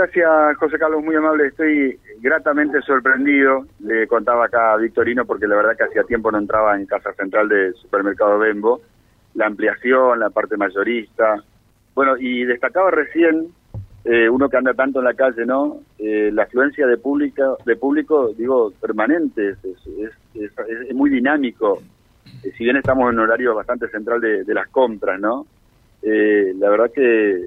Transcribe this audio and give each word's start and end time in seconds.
gracias 0.00 0.56
José 0.56 0.78
Carlos, 0.78 1.04
muy 1.04 1.14
amable. 1.14 1.48
Estoy 1.48 1.98
gratamente 2.20 2.80
sorprendido, 2.82 3.66
le 3.80 4.06
contaba 4.06 4.46
acá 4.46 4.72
a 4.72 4.76
Victorino, 4.78 5.26
porque 5.26 5.46
la 5.46 5.56
verdad 5.56 5.76
que 5.76 5.84
hacía 5.84 6.04
tiempo 6.04 6.32
no 6.32 6.38
entraba 6.38 6.74
en 6.76 6.86
Casa 6.86 7.12
Central 7.12 7.48
del 7.50 7.74
Supermercado 7.74 8.38
Bembo, 8.38 8.80
la 9.34 9.46
ampliación, 9.46 10.18
la 10.18 10.30
parte 10.30 10.56
mayorista. 10.56 11.44
Bueno, 11.94 12.16
y 12.18 12.44
destacaba 12.44 12.90
recién, 12.90 13.48
eh, 14.04 14.30
uno 14.30 14.48
que 14.48 14.56
anda 14.56 14.72
tanto 14.72 15.00
en 15.00 15.04
la 15.04 15.14
calle, 15.14 15.44
¿no? 15.44 15.80
Eh, 15.98 16.30
la 16.32 16.44
afluencia 16.44 16.86
de, 16.86 16.96
pública, 16.96 17.54
de 17.66 17.76
público, 17.76 18.32
digo, 18.34 18.72
permanente, 18.80 19.50
es, 19.50 19.58
es, 20.34 20.94
muy 20.94 21.10
dinámico. 21.10 21.82
Eh, 22.42 22.52
si 22.56 22.64
bien 22.64 22.76
estamos 22.76 23.12
en 23.12 23.18
un 23.18 23.24
horario 23.24 23.54
bastante 23.54 23.86
central 23.88 24.22
de, 24.22 24.44
de 24.44 24.54
las 24.54 24.68
compras, 24.68 25.20
¿no? 25.20 25.46
la 26.02 26.70
verdad 26.70 26.90
que 26.94 27.44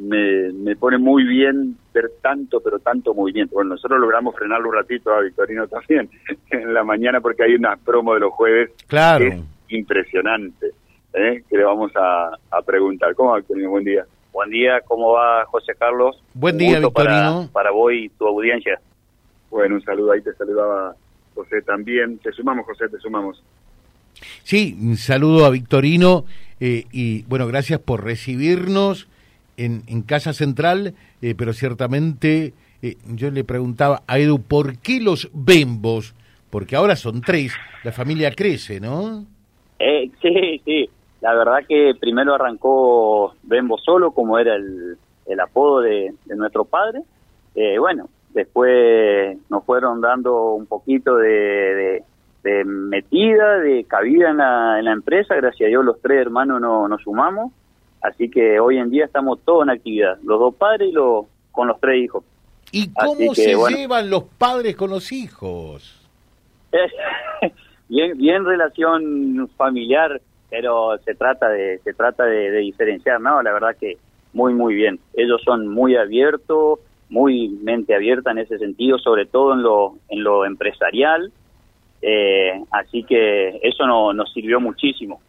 me, 0.00 0.52
me 0.52 0.76
pone 0.76 0.98
muy 0.98 1.24
bien 1.24 1.76
ver 1.92 2.10
tanto, 2.22 2.60
pero 2.60 2.78
tanto 2.78 3.14
movimiento. 3.14 3.54
Bueno, 3.54 3.74
nosotros 3.74 4.00
logramos 4.00 4.34
frenarlo 4.34 4.68
un 4.68 4.74
ratito 4.74 5.12
a 5.12 5.20
Victorino 5.20 5.68
también 5.68 6.08
en 6.50 6.72
la 6.72 6.82
mañana 6.82 7.20
porque 7.20 7.44
hay 7.44 7.54
una 7.54 7.76
promo 7.76 8.14
de 8.14 8.20
los 8.20 8.32
jueves 8.32 8.70
claro. 8.86 9.18
que 9.18 9.28
es 9.28 9.42
impresionante, 9.68 10.72
¿eh? 11.12 11.42
que 11.48 11.56
le 11.56 11.64
vamos 11.64 11.92
a, 11.94 12.30
preguntar. 12.64 13.14
¿Cómo 13.14 13.30
va, 13.30 13.38
Victorino? 13.38 13.70
Buen 13.70 13.84
día. 13.84 14.04
Buen 14.32 14.50
día, 14.50 14.80
¿cómo 14.86 15.12
va 15.12 15.44
José 15.46 15.72
Carlos? 15.76 16.22
Buen 16.34 16.56
día, 16.56 16.78
Victorino. 16.78 16.92
Para, 16.92 17.52
para 17.52 17.70
vos 17.72 17.92
y 17.92 18.08
tu 18.10 18.26
audiencia. 18.26 18.80
Bueno, 19.50 19.74
un 19.74 19.82
saludo 19.82 20.12
ahí, 20.12 20.22
te 20.22 20.32
saludaba 20.34 20.94
José 21.34 21.62
también. 21.62 22.18
Te 22.18 22.30
sumamos, 22.32 22.64
José, 22.64 22.88
te 22.88 22.98
sumamos. 22.98 23.42
Sí, 24.44 24.78
un 24.80 24.96
saludo 24.96 25.44
a 25.44 25.50
Victorino 25.50 26.24
eh, 26.60 26.84
y 26.92 27.22
bueno, 27.22 27.46
gracias 27.46 27.80
por 27.80 28.04
recibirnos 28.04 29.08
en, 29.64 30.02
Casa 30.02 30.32
Central, 30.32 30.94
eh, 31.20 31.34
pero 31.36 31.52
ciertamente 31.52 32.54
eh, 32.82 32.96
yo 33.06 33.30
le 33.30 33.44
preguntaba 33.44 34.02
a 34.06 34.18
Edu, 34.18 34.40
¿por 34.40 34.78
qué 34.78 35.00
los 35.00 35.30
Bembos? 35.32 36.14
Porque 36.50 36.76
ahora 36.76 36.96
son 36.96 37.20
tres, 37.20 37.52
la 37.84 37.92
familia 37.92 38.32
crece, 38.32 38.80
¿no? 38.80 39.24
Eh, 39.78 40.10
sí, 40.22 40.62
sí. 40.64 40.90
La 41.20 41.34
verdad 41.34 41.58
que 41.68 41.92
primero 42.00 42.34
arrancó 42.34 43.34
Bembo 43.42 43.76
solo, 43.76 44.12
como 44.12 44.38
era 44.38 44.56
el, 44.56 44.96
el 45.26 45.40
apodo 45.40 45.82
de, 45.82 46.14
nuestro 46.34 46.64
padre. 46.64 47.02
bueno, 47.78 48.08
después 48.30 49.36
nos 49.50 49.62
fueron 49.64 50.00
dando 50.00 50.54
un 50.54 50.64
poquito 50.64 51.16
de, 51.18 52.02
de, 52.42 52.64
metida, 52.64 53.58
de 53.58 53.84
cabida 53.84 54.30
en 54.30 54.38
la, 54.38 54.78
en 54.78 54.86
la, 54.86 54.92
empresa. 54.92 55.34
Gracias 55.34 55.66
a 55.66 55.68
Dios 55.68 55.84
los 55.84 56.00
tres 56.00 56.22
hermanos 56.22 56.58
nos 56.58 57.02
sumamos 57.02 57.52
Así 58.02 58.30
que 58.30 58.58
hoy 58.60 58.78
en 58.78 58.90
día 58.90 59.04
estamos 59.04 59.40
todos 59.44 59.64
en 59.64 59.70
actividad, 59.70 60.18
los 60.22 60.40
dos 60.40 60.54
padres 60.54 60.88
y 60.88 60.92
los, 60.92 61.26
con 61.52 61.68
los 61.68 61.78
tres 61.80 62.02
hijos. 62.04 62.24
¿Y 62.72 62.92
cómo 62.92 63.34
se 63.34 63.54
llevan 63.54 64.10
los 64.10 64.24
padres 64.24 64.76
con 64.76 64.90
los 64.90 65.12
hijos? 65.12 65.96
bien, 67.88 68.16
bien 68.16 68.44
relación 68.44 69.48
familiar, 69.56 70.20
pero 70.48 70.96
se 71.04 71.14
trata 71.14 71.48
de 71.48 71.78
se 71.82 71.92
trata 71.94 72.24
de, 72.24 72.50
diferenciar, 72.58 73.20
¿no? 73.20 73.42
La 73.42 73.52
verdad 73.52 73.76
que 73.78 73.98
muy 74.32 74.54
muy 74.54 74.74
bien. 74.74 75.00
Ellos 75.14 75.42
son 75.44 75.66
muy 75.66 75.96
abiertos, 75.96 76.78
muy 77.08 77.48
mente 77.48 77.94
abierta 77.94 78.30
en 78.30 78.38
ese 78.38 78.58
sentido, 78.58 78.98
sobre 78.98 79.26
todo 79.26 79.54
en 79.54 79.62
lo 79.62 79.94
en 80.08 80.22
lo 80.22 80.44
empresarial. 80.44 81.32
Eh, 82.02 82.62
así 82.70 83.02
que 83.02 83.60
eso 83.62 83.86
no, 83.86 84.12
nos 84.12 84.32
sirvió 84.32 84.60
muchísimo. 84.60 85.20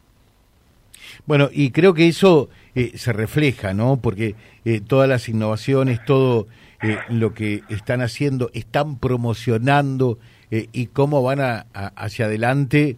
Bueno, 1.26 1.50
y 1.52 1.72
creo 1.72 1.94
que 1.94 2.08
eso 2.08 2.50
eh, 2.76 2.98
se 2.98 3.14
refleja, 3.14 3.74
¿no? 3.74 4.00
Porque 4.02 4.36
eh, 4.66 4.82
todas 4.86 5.08
las 5.08 5.30
innovaciones, 5.30 6.04
todo 6.06 6.48
eh, 6.82 6.98
lo 7.10 7.34
que 7.34 7.62
están 7.70 8.02
haciendo, 8.02 8.50
están 8.54 8.98
promocionando 8.98 10.18
y 10.54 10.88
cómo 10.88 11.24
van 11.24 11.40
a, 11.40 11.66
hacia 11.96 12.26
adelante 12.26 12.98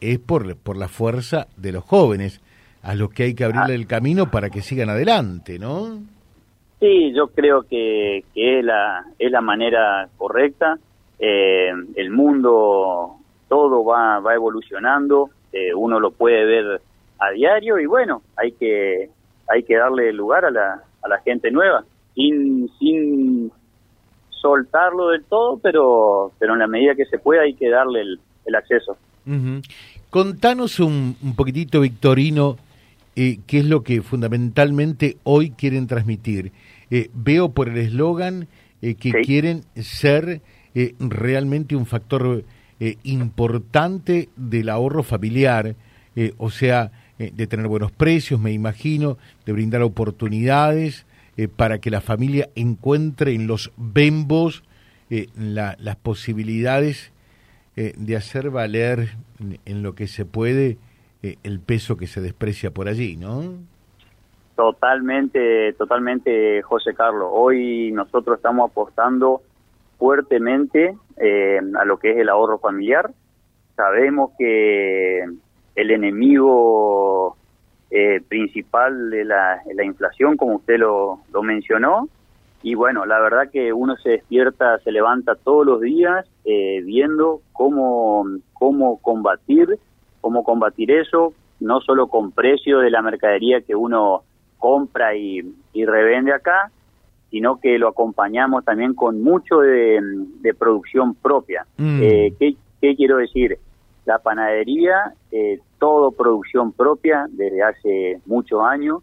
es 0.00 0.20
por, 0.20 0.56
por 0.56 0.76
la 0.76 0.86
fuerza 0.86 1.48
de 1.56 1.72
los 1.72 1.82
jóvenes, 1.82 2.40
a 2.80 2.94
los 2.94 3.10
que 3.10 3.24
hay 3.24 3.34
que 3.34 3.42
abrirle 3.42 3.74
el 3.74 3.88
camino 3.88 4.30
para 4.30 4.50
que 4.50 4.62
sigan 4.62 4.88
adelante, 4.88 5.58
¿no? 5.58 5.98
Sí, 6.78 7.12
yo 7.12 7.26
creo 7.26 7.64
que, 7.64 8.22
que 8.32 8.60
es, 8.60 8.64
la, 8.64 9.04
es 9.18 9.32
la 9.32 9.40
manera 9.40 10.08
correcta. 10.16 10.78
el 11.18 12.10
mundo, 12.12 13.16
todo 13.48 13.84
va, 13.84 14.20
va 14.20 14.34
evolucionando, 14.34 15.30
uno 15.74 15.98
lo 15.98 16.12
puede 16.12 16.44
ver 16.44 16.82
a 17.22 17.30
diario 17.32 17.78
y 17.78 17.86
bueno, 17.86 18.22
hay 18.36 18.52
que 18.52 19.10
hay 19.48 19.62
que 19.64 19.76
darle 19.76 20.12
lugar 20.12 20.44
a 20.44 20.50
la, 20.50 20.82
a 21.02 21.08
la 21.08 21.20
gente 21.20 21.50
nueva 21.50 21.84
sin 22.14 22.70
sin 22.78 23.52
soltarlo 24.30 25.08
del 25.08 25.24
todo, 25.24 25.58
pero 25.58 26.32
pero 26.38 26.54
en 26.54 26.60
la 26.60 26.66
medida 26.66 26.94
que 26.94 27.06
se 27.06 27.18
pueda 27.18 27.42
hay 27.42 27.54
que 27.54 27.68
darle 27.68 28.00
el, 28.00 28.20
el 28.46 28.54
acceso. 28.54 28.96
Contanos 30.10 30.80
un, 30.80 31.16
un, 31.22 31.36
poquitito, 31.36 31.80
Victorino, 31.80 32.56
eh, 33.14 33.38
qué 33.46 33.58
es 33.58 33.64
lo 33.66 33.82
que 33.82 34.02
fundamentalmente 34.02 35.16
hoy 35.22 35.50
quieren 35.50 35.86
transmitir. 35.86 36.52
Eh, 36.94 37.08
veo 37.14 37.52
por 37.52 37.70
el 37.70 37.78
eslogan 37.78 38.48
eh, 38.82 38.96
que 38.96 39.12
quieren 39.22 39.62
ser 39.76 40.42
eh, 40.74 40.94
realmente 40.98 41.74
un 41.74 41.86
factor 41.86 42.44
importante 43.04 44.28
del 44.34 44.68
ahorro 44.68 45.04
familiar, 45.04 45.76
o 46.36 46.50
sea, 46.50 46.90
de 47.30 47.46
tener 47.46 47.68
buenos 47.68 47.92
precios, 47.92 48.40
me 48.40 48.52
imagino, 48.52 49.18
de 49.46 49.52
brindar 49.52 49.82
oportunidades 49.82 51.06
eh, 51.36 51.48
para 51.48 51.78
que 51.78 51.90
la 51.90 52.00
familia 52.00 52.48
encuentre 52.54 53.34
en 53.34 53.46
los 53.46 53.72
bembos 53.76 54.64
eh, 55.10 55.28
las 55.36 55.96
posibilidades 55.96 57.12
de 57.74 58.16
hacer 58.16 58.50
valer 58.50 59.14
en, 59.64 59.82
lo 59.82 59.94
que 59.94 60.06
se 60.06 60.26
puede 60.26 60.76
el 61.22 61.58
peso 61.58 61.96
que 61.96 62.06
se 62.06 62.20
desprecia 62.20 62.70
por 62.70 62.86
allí, 62.86 63.16
¿no? 63.16 63.44
Totalmente, 64.56 65.72
totalmente, 65.78 66.60
José 66.60 66.92
Carlos. 66.92 67.30
Hoy 67.32 67.90
nosotros 67.92 68.36
estamos 68.36 68.70
apostando 68.70 69.40
fuertemente 69.98 70.94
a 71.18 71.84
lo 71.86 71.98
que 71.98 72.10
es 72.10 72.18
el 72.18 72.28
ahorro 72.28 72.58
familiar. 72.58 73.10
Sabemos 73.74 74.32
que 74.38 75.24
el 75.74 75.90
enemigo 75.90 77.36
eh, 77.90 78.20
principal 78.26 79.10
de 79.10 79.24
la, 79.24 79.60
la, 79.74 79.84
inflación, 79.84 80.36
como 80.36 80.56
usted 80.56 80.78
lo, 80.78 81.20
lo, 81.32 81.42
mencionó. 81.42 82.08
Y 82.62 82.74
bueno, 82.74 83.04
la 83.06 83.20
verdad 83.20 83.50
que 83.50 83.72
uno 83.72 83.96
se 83.96 84.10
despierta, 84.10 84.78
se 84.78 84.92
levanta 84.92 85.34
todos 85.34 85.66
los 85.66 85.80
días 85.80 86.26
eh, 86.44 86.80
viendo 86.84 87.40
cómo, 87.52 88.24
cómo 88.52 88.98
combatir, 88.98 89.78
cómo 90.20 90.44
combatir 90.44 90.90
eso, 90.90 91.34
no 91.60 91.80
solo 91.80 92.06
con 92.06 92.32
precio 92.32 92.78
de 92.78 92.90
la 92.90 93.02
mercadería 93.02 93.60
que 93.62 93.74
uno 93.74 94.22
compra 94.58 95.16
y, 95.16 95.40
y 95.72 95.84
revende 95.84 96.32
acá, 96.32 96.70
sino 97.30 97.58
que 97.58 97.78
lo 97.78 97.88
acompañamos 97.88 98.64
también 98.64 98.94
con 98.94 99.22
mucho 99.22 99.58
de, 99.58 100.00
de 100.40 100.54
producción 100.54 101.14
propia. 101.14 101.66
Mm. 101.78 102.00
Eh, 102.02 102.34
¿qué, 102.38 102.54
¿Qué 102.80 102.94
quiero 102.94 103.16
decir? 103.16 103.58
La 104.04 104.18
panadería, 104.18 105.14
eh, 105.30 105.60
todo 105.78 106.10
producción 106.10 106.72
propia 106.72 107.26
desde 107.30 107.62
hace 107.62 108.20
muchos 108.26 108.62
años. 108.64 109.02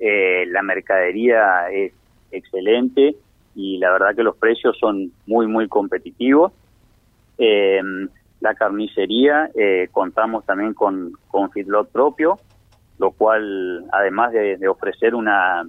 Eh, 0.00 0.46
la 0.46 0.62
mercadería 0.62 1.70
es 1.70 1.92
excelente 2.30 3.16
y 3.54 3.78
la 3.78 3.90
verdad 3.90 4.14
que 4.14 4.22
los 4.22 4.36
precios 4.36 4.76
son 4.78 5.12
muy, 5.26 5.46
muy 5.46 5.68
competitivos. 5.68 6.52
Eh, 7.36 7.80
la 8.40 8.54
carnicería, 8.54 9.50
contamos 9.90 10.46
también 10.46 10.72
con, 10.72 11.12
con 11.26 11.50
feedlot 11.50 11.90
propio, 11.90 12.38
lo 12.98 13.10
cual, 13.10 13.84
además 13.90 14.32
de, 14.32 14.68
ofrecer 14.68 15.16
una, 15.16 15.68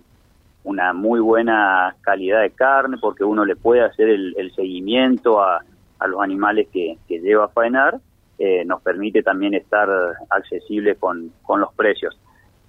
una 0.64 0.94
muy 0.94 1.20
buena 1.20 1.96
calidad 2.02 2.42
de 2.42 2.52
carne, 2.52 2.98
porque 3.02 3.24
uno 3.24 3.44
le 3.44 3.56
puede 3.56 3.82
hacer 3.82 4.08
el, 4.08 4.52
seguimiento 4.56 5.42
a, 5.42 5.64
a 5.98 6.08
los 6.08 6.22
animales 6.22 6.68
que, 6.72 7.00
que 7.08 7.20
lleva 7.20 7.46
a 7.46 7.50
faenar, 7.50 8.00
eh, 8.42 8.64
nos 8.66 8.82
permite 8.82 9.22
también 9.22 9.54
estar 9.54 9.90
accesible 10.30 10.96
con, 10.96 11.32
con 11.44 11.60
los 11.60 11.74
precios. 11.74 12.18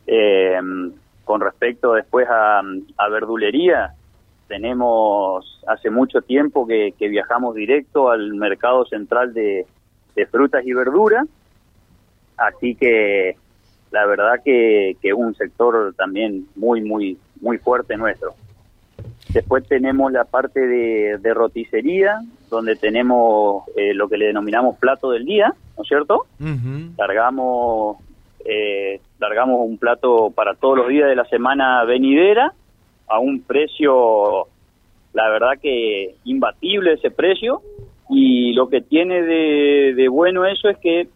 Eh, 0.04 0.58
con 1.24 1.40
respecto 1.40 1.92
después 1.92 2.26
a, 2.28 2.60
verdulería, 3.08 3.94
tenemos 4.48 5.62
hace 5.68 5.88
mucho 5.88 6.22
tiempo 6.22 6.66
que, 6.66 6.92
viajamos 6.98 7.54
directo 7.54 8.10
al 8.10 8.34
mercado 8.34 8.84
central 8.84 9.32
de, 9.32 9.64
de, 10.16 10.26
frutas 10.26 10.66
y 10.66 10.72
verduras, 10.72 11.28
así 12.36 12.74
que 12.74 13.36
la 13.92 14.06
verdad 14.06 14.40
que, 14.44 14.96
que 15.00 15.12
un 15.14 15.36
sector 15.36 15.94
también 15.94 16.48
muy, 16.56 16.82
muy, 16.82 17.16
muy 17.40 17.58
fuerte 17.58 17.96
nuestro. 17.96 18.34
Después 19.32 19.66
tenemos 19.66 20.10
la 20.12 20.24
parte 20.24 20.60
de, 20.60 21.18
de 21.18 21.34
roticería, 21.34 22.20
donde 22.48 22.76
tenemos 22.76 23.64
eh, 23.76 23.94
lo 23.94 24.08
que 24.08 24.18
le 24.18 24.26
denominamos 24.26 24.78
plato 24.78 25.10
del 25.10 25.24
día, 25.24 25.54
¿no 25.76 25.82
es 25.82 25.88
cierto? 25.88 26.26
Largamos 26.98 27.98
eh, 28.44 29.00
largamos 29.18 29.60
un 29.60 29.76
plato 29.78 30.30
para 30.34 30.54
todos 30.54 30.78
los 30.78 30.88
días 30.88 31.08
de 31.08 31.14
la 31.14 31.26
semana 31.26 31.84
venidera 31.84 32.52
a 33.06 33.18
un 33.18 33.42
precio 33.42 34.46
verdad 35.12 35.58
que 35.60 36.14
imbatible 36.24 36.94
ese 36.94 37.10
precio 37.10 37.60
y 38.08 38.52
lo 38.54 38.68
que 38.68 38.80
tiene 38.80 39.22
de, 39.22 39.94
de 39.94 40.08
bueno 40.08 40.46
eso 40.46 40.68
es 40.68 40.78
que 40.78 41.08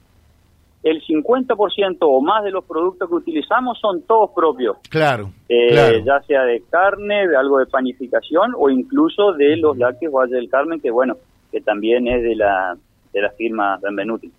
el 0.85 1.03
50% 1.03 1.97
o 2.03 2.21
más 2.21 2.45
de 2.45 2.51
los 2.51 2.65
productos 2.65 3.09
que 3.09 3.15
utilizamos 3.15 3.79
son 3.81 4.03
todos 4.03 4.31
propios. 4.37 4.77
Claro, 4.91 5.31
eh, 5.49 6.03
Ya 6.05 6.21
sea 6.27 6.45
de 6.45 6.63
carne, 6.71 7.27
de 7.27 7.37
algo 7.37 7.59
de 7.59 7.67
panificación 7.67 8.53
o 8.57 8.69
incluso 8.69 9.33
de 9.33 9.57
los 9.57 9.79
lácteos 9.79 10.13
Valle 10.13 10.37
del 10.37 10.51
Carmen, 10.51 10.81
que 10.81 10.91
bueno, 10.91 11.17
que 11.51 11.63
también 11.63 12.07
es 12.07 12.23
de 12.23 12.37
la, 12.37 12.77
de 13.15 13.23
la 13.23 13.31
firma 13.31 13.79
Benvenuti. 13.83 14.31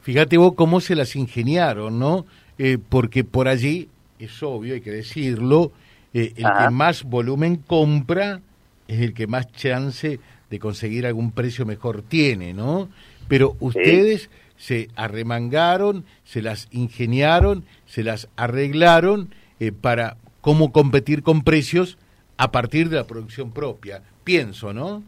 Fíjate 0.00 0.38
vos 0.38 0.54
cómo 0.54 0.80
se 0.80 0.96
las 0.96 1.14
ingeniaron, 1.14 2.00
¿no? 2.00 2.26
Eh, 2.58 2.78
porque 2.88 3.22
por 3.22 3.46
allí, 3.46 3.88
es 4.18 4.42
obvio, 4.42 4.74
hay 4.74 4.80
que 4.80 4.90
decirlo, 4.90 5.70
eh, 6.12 6.32
el 6.36 6.46
que 6.58 6.70
más 6.70 7.04
volumen 7.04 7.56
compra 7.56 8.40
es 8.88 9.00
el 9.00 9.14
que 9.14 9.28
más 9.28 9.52
chance 9.52 10.18
de 10.50 10.58
conseguir 10.58 11.06
algún 11.06 11.30
precio 11.30 11.64
mejor 11.64 12.02
tiene, 12.02 12.52
¿no? 12.52 12.88
Pero 13.28 13.54
ustedes 13.60 14.28
se 14.60 14.88
arremangaron, 14.94 16.04
se 16.22 16.42
las 16.42 16.68
ingeniaron, 16.70 17.64
se 17.86 18.04
las 18.04 18.28
arreglaron 18.36 19.30
eh, 19.58 19.72
para 19.72 20.18
cómo 20.42 20.70
competir 20.70 21.22
con 21.22 21.44
precios 21.44 21.96
a 22.36 22.52
partir 22.52 22.90
de 22.90 22.96
la 22.96 23.06
producción 23.06 23.52
propia. 23.52 24.02
Pienso, 24.22 24.74
¿no? 24.74 25.02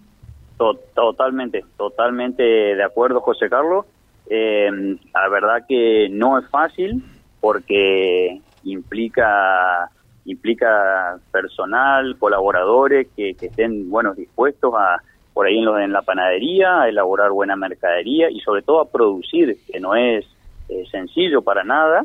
Totalmente, 0.94 1.66
totalmente 1.76 2.42
de 2.42 2.82
acuerdo, 2.82 3.20
José 3.20 3.50
Carlos. 3.50 3.84
Eh, 4.30 4.70
la 5.12 5.28
verdad 5.28 5.66
que 5.68 6.08
no 6.10 6.38
es 6.38 6.48
fácil 6.48 7.04
porque 7.38 8.40
implica 8.64 9.90
implica 10.24 11.18
personal, 11.30 12.16
colaboradores 12.18 13.08
que, 13.14 13.34
que 13.34 13.46
estén 13.46 13.90
buenos 13.90 14.16
dispuestos 14.16 14.72
a, 14.74 15.02
por 15.34 15.46
ahí 15.46 15.58
en, 15.58 15.64
lo, 15.64 15.78
en 15.78 15.92
la 15.92 16.02
panadería, 16.02 16.82
a 16.82 16.88
elaborar 16.88 17.30
buena 17.30 17.56
mercadería 17.56 18.30
y 18.30 18.40
sobre 18.40 18.62
todo 18.62 18.80
a 18.80 18.90
producir, 18.90 19.58
que 19.70 19.80
no 19.80 19.94
es 19.94 20.26
eh, 20.68 20.84
sencillo 20.90 21.42
para 21.42 21.64
nada. 21.64 22.04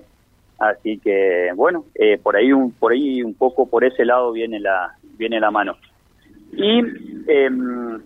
Así 0.60 0.98
que 1.00 1.52
bueno, 1.56 1.86
eh, 1.96 2.18
por 2.18 2.36
ahí 2.36 2.52
un, 2.52 2.72
por 2.72 2.92
ahí 2.92 3.22
un 3.22 3.36
poco 3.36 3.70
por 3.70 3.84
ese 3.84 4.06
lado 4.06 4.32
viene 4.32 4.60
la 4.60 4.96
viene 5.18 5.40
la 5.40 5.52
mano. 5.52 5.78
Y 6.54 6.80
em, 7.28 8.02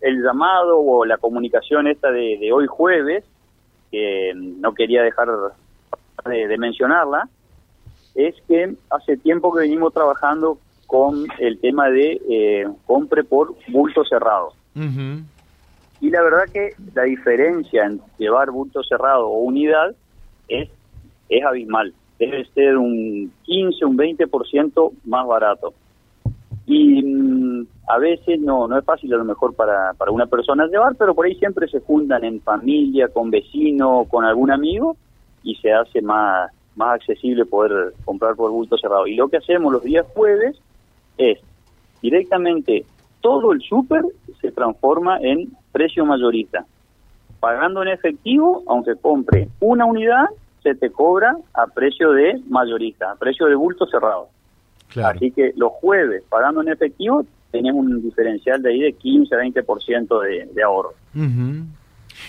el 0.00 0.22
llamado 0.22 0.80
o 0.80 1.04
la 1.04 1.18
comunicación 1.18 1.86
esta 1.86 2.10
de, 2.10 2.50
hoy 2.52 2.66
jueves, 2.66 3.24
que 3.90 4.32
no 4.34 4.74
quería 4.74 5.02
dejar 5.02 5.28
de, 6.24 6.58
mencionarla, 6.58 7.28
es 8.14 8.34
que 8.48 8.74
hace 8.90 9.16
tiempo 9.16 9.52
que 9.52 9.60
venimos 9.60 9.92
trabajando 9.92 10.58
con 10.92 11.26
el 11.38 11.58
tema 11.58 11.88
de 11.88 12.20
eh, 12.28 12.66
compre 12.84 13.24
por 13.24 13.54
bulto 13.68 14.04
cerrado. 14.04 14.52
Y 16.02 16.10
la 16.10 16.22
verdad 16.22 16.44
que 16.52 16.74
la 16.94 17.04
diferencia 17.04 17.86
en 17.86 17.98
llevar 18.18 18.50
bulto 18.50 18.82
cerrado 18.82 19.26
o 19.26 19.38
unidad 19.38 19.94
es, 20.48 20.68
es 21.30 21.44
abismal. 21.46 21.94
Debe 22.18 22.44
ser 22.52 22.76
un 22.76 23.32
15, 23.44 23.86
un 23.86 23.96
20% 23.96 24.92
más 25.06 25.26
barato. 25.26 25.72
Y 26.66 27.02
mm, 27.02 27.66
a 27.88 27.96
veces 27.96 28.38
no 28.38 28.68
no 28.68 28.78
es 28.78 28.84
fácil 28.84 29.14
a 29.14 29.16
lo 29.16 29.24
mejor 29.24 29.54
para, 29.54 29.94
para 29.94 30.10
una 30.10 30.26
persona 30.26 30.66
llevar, 30.66 30.94
pero 30.96 31.14
por 31.14 31.24
ahí 31.24 31.36
siempre 31.36 31.68
se 31.68 31.80
juntan 31.80 32.22
en 32.22 32.42
familia, 32.42 33.08
con 33.08 33.30
vecino, 33.30 34.04
con 34.10 34.26
algún 34.26 34.50
amigo 34.50 34.94
y 35.42 35.54
se 35.54 35.72
hace 35.72 36.02
más, 36.02 36.50
más 36.76 36.96
accesible 36.96 37.46
poder 37.46 37.94
comprar 38.04 38.36
por 38.36 38.50
bulto 38.50 38.76
cerrado. 38.76 39.06
Y 39.06 39.14
lo 39.14 39.28
que 39.28 39.38
hacemos 39.38 39.72
los 39.72 39.82
días 39.82 40.04
jueves 40.14 40.60
es 41.18 41.38
directamente 42.00 42.84
todo 43.20 43.52
el 43.52 43.60
súper 43.62 44.02
se 44.40 44.50
transforma 44.50 45.18
en 45.20 45.50
precio 45.70 46.04
mayorista. 46.04 46.66
Pagando 47.40 47.82
en 47.82 47.88
efectivo, 47.88 48.62
aunque 48.66 48.94
compre 48.96 49.48
una 49.60 49.84
unidad, 49.84 50.26
se 50.62 50.74
te 50.74 50.90
cobra 50.90 51.36
a 51.54 51.66
precio 51.66 52.12
de 52.12 52.40
mayorista, 52.48 53.12
a 53.12 53.16
precio 53.16 53.46
de 53.46 53.54
bulto 53.54 53.86
cerrado. 53.86 54.28
Así 55.02 55.30
que 55.30 55.52
los 55.56 55.72
jueves, 55.72 56.22
pagando 56.28 56.60
en 56.60 56.68
efectivo, 56.68 57.24
tenemos 57.50 57.84
un 57.84 58.02
diferencial 58.02 58.62
de 58.62 58.70
ahí 58.70 58.80
de 58.80 58.92
15 58.92 59.34
a 59.34 59.38
20% 59.38 60.22
de, 60.22 60.46
de 60.52 60.62
ahorro. 60.62 60.92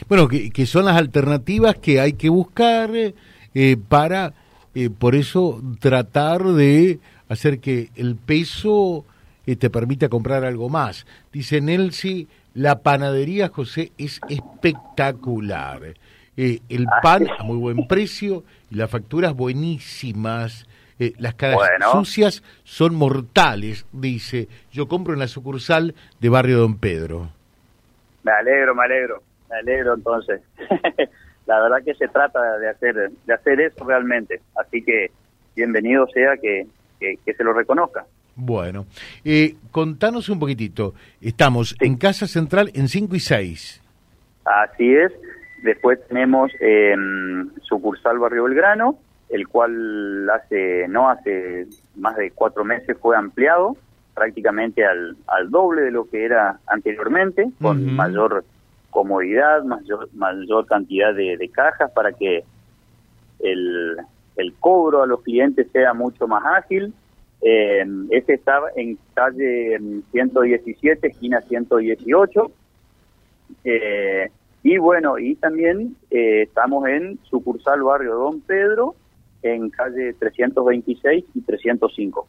Bueno, 0.07 0.27
que, 0.27 0.65
son 0.65 0.85
las 0.85 0.97
alternativas 0.97 1.75
que 1.75 1.99
hay 1.99 2.13
que 2.13 2.29
buscar 2.29 2.91
eh, 2.93 3.77
para, 3.89 4.33
eh, 4.73 4.89
por 4.89 5.15
eso, 5.15 5.61
tratar 5.79 6.43
de 6.43 6.99
hacer 7.33 7.59
que 7.59 7.89
el 7.95 8.15
peso 8.15 9.05
eh, 9.45 9.55
te 9.55 9.69
permita 9.69 10.09
comprar 10.09 10.45
algo 10.45 10.69
más. 10.69 11.05
Dice 11.31 11.61
Nelsi, 11.61 12.27
la 12.53 12.79
panadería, 12.79 13.49
José, 13.49 13.91
es 13.97 14.19
espectacular. 14.29 15.95
Eh, 16.35 16.59
el 16.69 16.87
ah, 16.87 16.99
pan 17.01 17.27
a 17.37 17.43
muy 17.43 17.57
buen 17.57 17.87
precio 17.87 18.43
y 18.71 18.75
las 18.75 18.89
facturas 18.89 19.33
buenísimas. 19.33 20.67
Eh, 20.99 21.13
las 21.17 21.35
caras 21.35 21.59
sucias 21.91 22.43
son 22.63 22.95
mortales, 22.95 23.85
dice. 23.91 24.47
Yo 24.71 24.87
compro 24.87 25.13
en 25.13 25.19
la 25.19 25.27
sucursal 25.27 25.95
de 26.19 26.29
Barrio 26.29 26.59
Don 26.59 26.77
Pedro. 26.77 27.29
Me 28.23 28.31
alegro, 28.31 28.73
me 28.73 28.85
alegro, 28.85 29.23
me 29.49 29.57
alegro 29.57 29.95
entonces. 29.95 30.41
la 31.45 31.61
verdad 31.61 31.83
que 31.83 31.93
se 31.95 32.07
trata 32.07 32.57
de 32.57 32.69
hacer, 32.69 33.11
de 33.25 33.33
hacer 33.33 33.59
eso 33.59 33.83
realmente. 33.83 34.41
Así 34.55 34.81
que 34.81 35.11
bienvenido 35.55 36.07
sea 36.07 36.37
que, 36.37 36.67
que, 36.99 37.17
se 37.33 37.43
lo 37.43 37.53
reconozca. 37.53 38.05
Bueno, 38.35 38.85
eh, 39.23 39.55
contanos 39.71 40.29
un 40.29 40.39
poquitito. 40.39 40.93
Estamos 41.21 41.75
en 41.79 41.97
Casa 41.97 42.27
Central 42.27 42.71
en 42.73 42.87
5 42.87 43.15
y 43.15 43.19
6. 43.19 43.81
Así 44.45 44.95
es. 44.95 45.11
Después 45.61 45.99
tenemos 46.07 46.51
eh, 46.59 46.95
sucursal 47.61 48.19
Barrio 48.19 48.45
Belgrano, 48.45 48.97
el 49.29 49.47
cual 49.47 50.29
hace 50.29 50.87
no 50.89 51.09
hace 51.09 51.67
más 51.95 52.15
de 52.17 52.31
cuatro 52.31 52.65
meses 52.65 52.97
fue 52.99 53.15
ampliado 53.15 53.77
prácticamente 54.13 54.85
al, 54.85 55.15
al 55.27 55.49
doble 55.49 55.81
de 55.83 55.91
lo 55.91 56.09
que 56.09 56.25
era 56.25 56.59
anteriormente, 56.67 57.49
con 57.61 57.95
mayor 57.95 58.45
comodidad, 58.89 59.63
mayor, 59.63 60.07
mayor 60.13 60.65
cantidad 60.67 61.13
de, 61.13 61.35
de 61.37 61.49
cajas 61.49 61.91
para 61.91 62.13
que 62.13 62.43
el, 63.39 63.97
el 64.35 64.53
cobro 64.55 65.03
a 65.03 65.07
los 65.07 65.21
clientes 65.21 65.67
sea 65.71 65.93
mucho 65.93 66.27
más 66.27 66.43
ágil. 66.45 66.93
Eh, 67.41 67.85
este 68.11 68.35
está 68.35 68.61
en 68.75 68.97
calle 69.13 69.77
117, 70.11 71.07
esquina 71.07 71.41
118. 71.41 72.51
Eh, 73.65 74.29
y 74.63 74.77
bueno, 74.77 75.19
y 75.19 75.35
también 75.35 75.95
eh, 76.09 76.43
estamos 76.43 76.87
en 76.87 77.19
sucursal 77.29 77.83
barrio 77.83 78.15
Don 78.15 78.41
Pedro, 78.41 78.95
en 79.41 79.69
calle 79.69 80.13
326 80.13 81.25
y 81.33 81.41
305. 81.41 82.27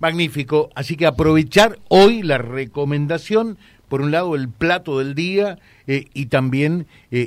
Magnífico. 0.00 0.68
Así 0.74 0.96
que 0.96 1.06
aprovechar 1.06 1.78
hoy 1.88 2.22
la 2.22 2.38
recomendación, 2.38 3.56
por 3.88 4.02
un 4.02 4.10
lado 4.10 4.34
el 4.34 4.48
plato 4.48 4.98
del 4.98 5.14
día 5.14 5.58
y 5.86 6.26
también 6.26 6.86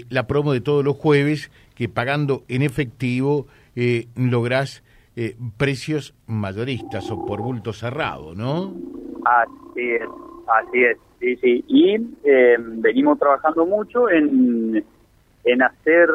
la 0.09 0.25
promo 0.25 0.51
de 0.51 0.62
todos 0.62 0.83
los 0.83 0.95
jueves 0.95 1.51
que 1.75 1.89
pagando 1.89 2.44
en 2.48 2.62
efectivo 2.62 3.48
eh, 3.75 4.08
lográs 4.15 4.84
eh, 5.15 5.36
precios 5.58 6.15
mayoristas 6.27 7.12
o 7.12 7.25
por 7.25 7.41
bulto 7.41 7.74
cerrado, 7.74 8.34
¿no? 8.34 8.74
Así 9.25 9.91
es, 9.91 10.01
así 10.48 10.84
es, 10.84 10.98
sí, 11.20 11.36
sí. 11.38 11.65
Y 11.67 11.96
eh, 12.24 12.55
venimos 12.58 13.20
trabajando 13.20 13.65
mucho 13.65 14.10
en, 14.10 14.84
en 15.44 15.62
hacer, 15.62 16.10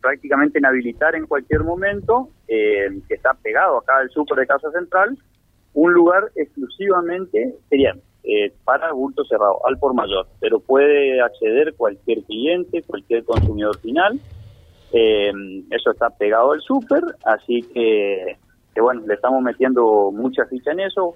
prácticamente 0.00 0.58
en 0.58 0.66
habilitar 0.66 1.14
en 1.14 1.26
cualquier 1.26 1.64
momento, 1.64 2.28
que 2.46 3.14
está 3.14 3.32
pegado 3.32 3.78
acá 3.78 3.96
al 3.98 4.10
super 4.10 4.38
de 4.38 4.46
Casa 4.46 4.70
Central, 4.72 5.16
un 5.72 5.92
lugar 5.94 6.24
exclusivamente, 6.36 7.54
sería 7.70 7.96
para 8.64 8.92
bulto 8.92 9.24
cerrado, 9.24 9.58
al 9.66 9.78
por 9.78 9.94
mayor, 9.94 10.26
pero 10.38 10.60
puede 10.60 11.20
acceder 11.20 11.74
cualquier 11.74 12.22
cliente, 12.24 12.82
cualquier 12.82 13.24
consumidor 13.24 13.78
final 13.78 14.20
eh, 14.92 15.32
eso 15.70 15.90
está 15.90 16.10
pegado 16.10 16.52
al 16.52 16.60
súper, 16.60 17.02
así 17.24 17.62
que, 17.74 18.36
bueno, 18.80 19.02
le 19.06 19.14
estamos 19.14 19.42
metiendo 19.42 20.10
mucha 20.12 20.44
ficha 20.46 20.72
en 20.72 20.80
eso. 20.80 21.14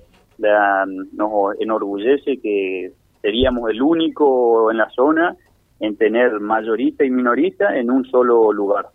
nos 1.12 1.61
enorgullece 1.61 2.38
que 2.40 2.92
seríamos 3.23 3.71
el 3.71 3.83
único 3.83 4.71
en 4.71 4.78
la 4.78 4.88
zona 4.90 5.37
en 5.80 5.97
tener 5.97 6.40
mayorista 6.40 7.04
y 7.04 7.11
minorista 7.11 7.76
en 7.76 7.90
un 7.90 8.04
solo 8.06 8.52
lugar. 8.52 8.87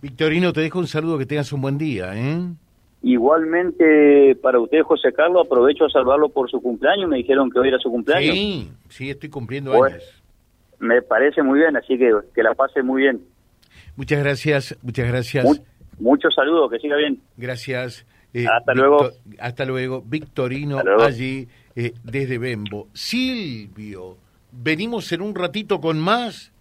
Victorino, 0.00 0.52
te 0.52 0.60
dejo 0.60 0.78
un 0.78 0.86
saludo, 0.86 1.18
que 1.18 1.26
tengas 1.26 1.52
un 1.52 1.60
buen 1.60 1.78
día. 1.78 2.12
¿eh? 2.14 2.38
Igualmente 3.02 4.36
para 4.42 4.60
usted, 4.60 4.82
José 4.82 5.12
Carlos, 5.12 5.46
aprovecho 5.46 5.84
a 5.84 5.90
salvarlo 5.90 6.28
por 6.28 6.50
su 6.50 6.60
cumpleaños. 6.60 7.08
Me 7.08 7.18
dijeron 7.18 7.50
que 7.50 7.58
hoy 7.58 7.68
era 7.68 7.78
su 7.78 7.90
cumpleaños. 7.90 8.34
Sí, 8.34 8.70
sí, 8.88 9.10
estoy 9.10 9.28
cumpliendo 9.28 9.72
años. 9.82 10.22
Me 10.78 11.02
parece 11.02 11.42
muy 11.42 11.58
bien, 11.60 11.76
así 11.76 11.96
que 11.98 12.12
que 12.34 12.42
la 12.42 12.54
pase 12.54 12.82
muy 12.82 13.02
bien. 13.02 13.20
Muchas 13.96 14.18
gracias, 14.20 14.76
muchas 14.82 15.08
gracias. 15.08 15.46
muchos 15.98 16.34
saludos, 16.34 16.70
que 16.70 16.78
siga 16.78 16.96
bien. 16.96 17.20
Gracias. 17.36 18.06
Eh, 18.34 18.44
hasta 18.46 18.74
luego. 18.74 19.10
Hasta 19.38 19.64
luego. 19.64 20.02
Victorino 20.06 20.78
allí 21.00 21.48
eh, 21.74 21.92
desde 22.04 22.36
Bembo. 22.38 22.88
Silvio, 22.92 24.18
venimos 24.52 25.10
en 25.12 25.22
un 25.22 25.34
ratito 25.34 25.80
con 25.80 25.98
más. 25.98 26.52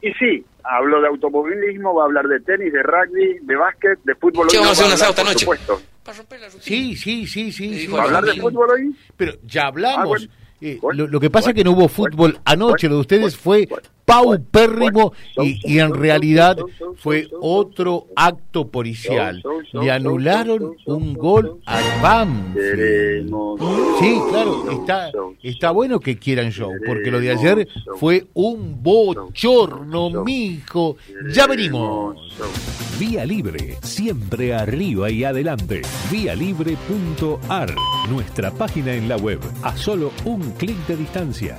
Y 0.00 0.12
sí, 0.14 0.44
hablo 0.64 1.00
de 1.00 1.08
automovilismo, 1.08 1.94
va 1.94 2.02
a 2.02 2.06
hablar 2.06 2.26
de 2.26 2.40
tenis, 2.40 2.72
de 2.72 2.82
rugby, 2.82 3.38
de 3.42 3.56
básquet, 3.56 3.98
de 4.04 4.14
fútbol. 4.16 4.48
Che, 4.48 4.58
vamos 4.58 4.70
a 4.70 4.72
hacer 4.72 4.86
un 4.86 4.92
asado 4.92 5.10
hablar, 5.12 5.36
esta 5.36 5.46
por 5.46 5.58
noche. 5.58 6.58
Sí, 6.60 6.96
sí, 6.96 7.26
sí, 7.26 7.52
sí. 7.52 7.78
sí. 7.78 7.86
¿Va 7.88 8.02
a 8.02 8.04
hablar 8.04 8.24
de 8.24 8.40
fútbol 8.40 8.70
hoy? 8.70 8.96
Pero 9.16 9.32
ya 9.44 9.66
hablamos. 9.66 9.98
Ah, 9.98 10.06
bueno. 10.06 10.26
Eh, 10.60 10.78
Bueno, 10.80 11.02
lo, 11.04 11.08
lo 11.08 11.20
que 11.20 11.28
pasa 11.30 11.50
es 11.50 11.56
que 11.56 11.64
no 11.64 11.72
hubo 11.72 11.88
fútbol 11.88 12.38
anoche, 12.44 12.88
lo 12.88 12.94
de 12.94 13.00
ustedes 13.00 13.36
fue 13.36 13.68
paupérrimo 14.04 15.12
y, 15.38 15.74
y 15.74 15.78
en 15.78 15.94
realidad 15.94 16.58
fue 16.96 17.28
otro 17.40 18.06
acto 18.14 18.68
policial. 18.68 19.42
Le 19.72 19.90
anularon 19.90 20.76
un 20.86 21.14
gol 21.14 21.44
so, 21.44 21.58
a 21.66 21.80
Banfield. 22.02 23.30
Sí, 24.00 24.20
claro, 24.30 24.70
está, 24.70 25.10
está 25.42 25.70
bueno 25.70 26.00
que 26.00 26.18
quieran 26.18 26.50
show, 26.50 26.70
porque 26.86 27.10
lo 27.10 27.20
de 27.20 27.30
ayer 27.30 27.68
fue 27.98 28.26
un 28.34 28.82
bochorno, 28.82 30.10
mijo. 30.24 30.96
Ya 31.32 31.46
venimos. 31.46 32.16
Vía 32.98 33.24
Libre, 33.24 33.78
siempre 33.82 34.54
arriba 34.54 35.10
y 35.10 35.24
adelante. 35.24 35.82
Vialibre.ar, 36.10 37.74
nuestra 38.10 38.50
página 38.52 38.94
en 38.94 39.08
la 39.08 39.16
web, 39.16 39.40
a 39.62 39.76
solo 39.76 40.12
un 40.24 40.52
clic 40.52 40.76
de 40.86 40.96
distancia. 40.96 41.58